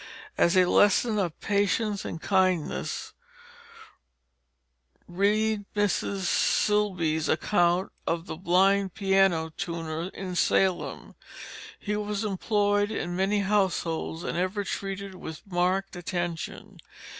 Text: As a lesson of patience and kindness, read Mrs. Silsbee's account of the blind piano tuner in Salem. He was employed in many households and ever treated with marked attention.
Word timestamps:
As 0.35 0.57
a 0.57 0.65
lesson 0.65 1.19
of 1.19 1.39
patience 1.41 2.03
and 2.05 2.19
kindness, 2.19 3.13
read 5.07 5.65
Mrs. 5.75 6.21
Silsbee's 6.21 7.29
account 7.29 7.91
of 8.07 8.25
the 8.25 8.35
blind 8.35 8.95
piano 8.95 9.51
tuner 9.57 10.09
in 10.15 10.35
Salem. 10.35 11.13
He 11.79 11.95
was 11.95 12.23
employed 12.23 12.89
in 12.89 13.15
many 13.15 13.41
households 13.41 14.23
and 14.23 14.35
ever 14.39 14.63
treated 14.63 15.13
with 15.13 15.45
marked 15.45 15.95
attention. 15.95 16.79